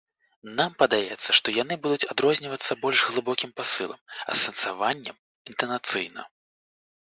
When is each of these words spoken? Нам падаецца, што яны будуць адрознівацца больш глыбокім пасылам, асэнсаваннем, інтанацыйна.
Нам 0.59 0.71
падаецца, 0.81 1.29
што 1.39 1.47
яны 1.57 1.77
будуць 1.83 2.09
адрознівацца 2.15 2.79
больш 2.87 2.99
глыбокім 3.11 3.51
пасылам, 3.61 4.01
асэнсаваннем, 4.37 5.15
інтанацыйна. 5.53 6.21